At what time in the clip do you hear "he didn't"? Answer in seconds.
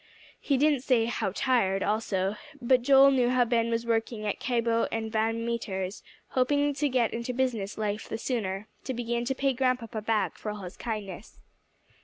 0.39-0.79